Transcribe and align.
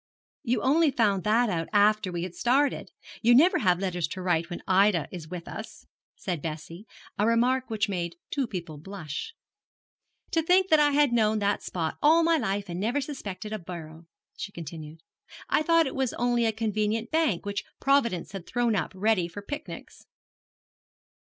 'You 0.41 0.63
only 0.63 0.89
found 0.89 1.23
that 1.25 1.47
out 1.47 1.67
after 1.71 2.11
we 2.11 2.23
had 2.23 2.33
started. 2.33 2.89
You 3.21 3.35
never 3.35 3.59
have 3.59 3.77
letters 3.77 4.07
to 4.07 4.21
write 4.23 4.49
when 4.49 4.63
Ida 4.67 5.07
is 5.11 5.27
with 5.29 5.47
us,' 5.47 5.85
said 6.15 6.41
Bessie; 6.41 6.87
a 7.19 7.27
remark 7.27 7.69
which 7.69 7.87
made 7.87 8.15
two 8.31 8.47
people 8.47 8.79
blush. 8.79 9.35
'To 10.31 10.41
think 10.41 10.69
that 10.71 10.79
I 10.79 10.89
had 10.89 11.13
known 11.13 11.37
that 11.37 11.61
spot 11.61 11.99
all 12.01 12.23
my 12.23 12.37
life 12.37 12.67
and 12.67 12.79
never 12.79 12.99
suspected 12.99 13.53
a 13.53 13.59
barrow,' 13.59 14.07
she 14.35 14.51
continued. 14.51 15.01
'I 15.51 15.61
thought 15.61 15.85
it 15.85 15.93
was 15.93 16.13
only 16.13 16.45
a 16.47 16.51
convenient 16.51 17.11
bank 17.11 17.45
which 17.45 17.63
Providence 17.79 18.31
had 18.31 18.47
thrown 18.47 18.75
up 18.75 18.91
ready 18.95 19.27
for 19.27 19.43
picnics.' 19.43 20.07